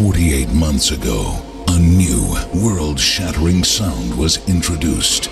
[0.00, 5.24] 48 months ago, a new world shattering sound was introduced.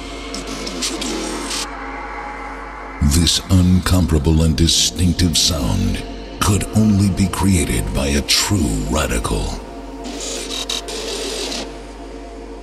[3.14, 6.04] This uncomparable and distinctive sound
[6.38, 9.44] could only be created by a true radical.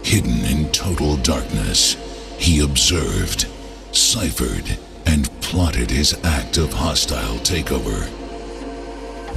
[0.04, 1.98] Hidden in total darkness,
[2.38, 3.48] he observed,
[3.94, 8.08] ciphered, and plotted his act of hostile takeover.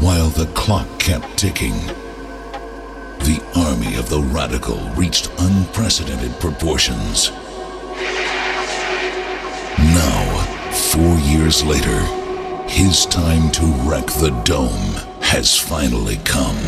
[0.03, 1.81] While the clock kept ticking,
[3.21, 7.31] the army of the radical reached unprecedented proportions.
[9.79, 12.01] Now, four years later,
[12.69, 16.59] his time to wreck the dome has finally come.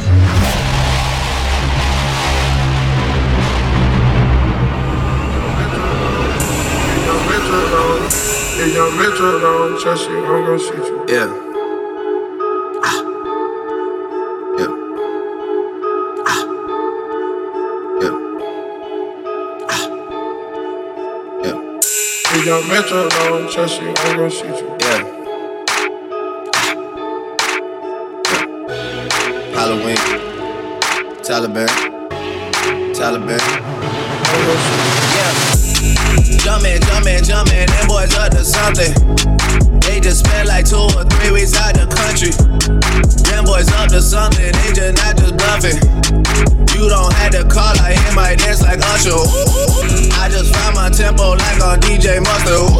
[11.12, 11.49] If
[22.40, 22.58] Yeah.
[22.58, 24.76] If young Metro don't trust you, I'm gonna shoot you.
[24.80, 25.04] Yeah.
[29.54, 29.96] Halloween.
[31.22, 31.68] Taliban.
[32.94, 33.40] Taliban.
[33.40, 35.10] I'm gonna shoot you.
[35.16, 35.32] Yeah.
[36.40, 39.69] Jumpman, Jumpman, Jumpman, them boys up to something.
[40.00, 42.32] Just spent like two or three weeks out the country.
[43.28, 45.76] Them boys up to something, they just not just bluffing.
[46.72, 49.12] You don't have to call, I hear my dance like Usher.
[50.16, 52.72] I just found my tempo like on DJ Mustard.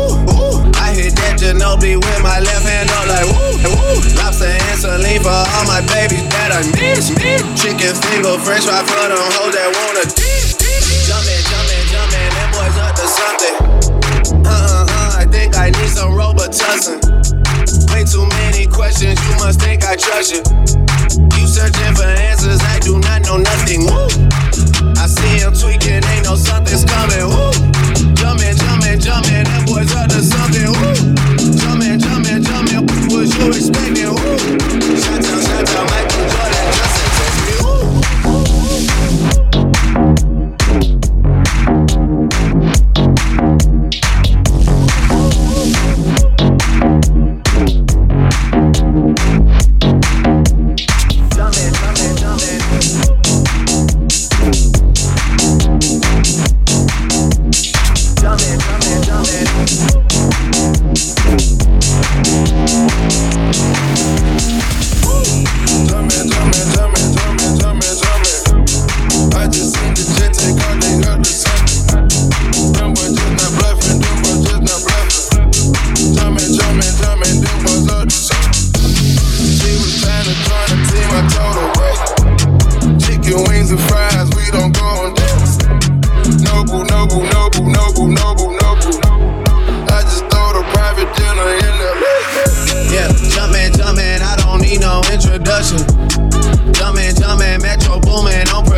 [0.81, 4.01] I hit that Ginobili with my left hand up like woo, woo.
[4.17, 7.45] Lobster and saline for all my babies that I miss, miss.
[7.61, 10.83] Chicken finger, french fry for them hoes that wanna dip, dip.
[11.05, 13.70] Jumpman, Jumpman, Jumpman, them boys up to something.
[15.91, 17.03] Need some Robitussin.
[17.91, 20.43] Way too many questions, you must think I trust you.
[21.35, 23.87] You searching for answers, I do not know nothing.
[23.87, 24.07] Woo.
[24.95, 27.27] I see him tweaking, ain't no something's coming.
[27.27, 27.51] Woo.
[28.15, 30.11] Jumpman, Jumpman, Jumpman, them boys up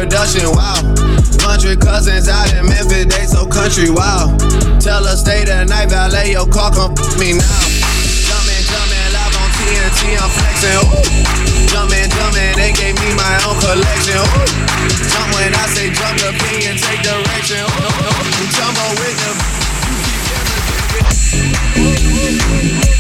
[0.03, 0.83] production, wow.
[1.47, 4.35] Hundred cousins out in Memphis, they so country, wow.
[4.83, 7.63] Tell her stay the night, valet your car, come f- me now.
[8.27, 10.91] Jumpman, Jumpman, live on TNT, I'm flexin', ooh.
[11.71, 14.43] Jumpman, Jumpman, they gave me my own collection, ooh.
[15.07, 18.51] Jump when I say jump the pin and take direction, ooh.
[18.59, 19.39] Jumbo with them,
[19.87, 20.83] you keep everything
[21.79, 22.92] with